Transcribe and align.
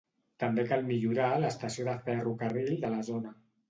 També 0.43 0.63
cal 0.71 0.85
millorar 0.87 1.29
l'estació 1.45 1.89
de 1.93 1.97
ferrocarril 2.09 2.85
de 2.85 2.95
la 2.99 3.09
zona. 3.15 3.41